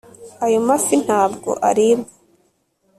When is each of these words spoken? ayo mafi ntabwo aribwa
ayo 0.45 0.59
mafi 0.67 0.95
ntabwo 1.05 1.49
aribwa 1.69 2.11